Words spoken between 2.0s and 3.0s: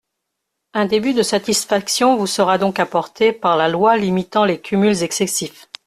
vous sera donc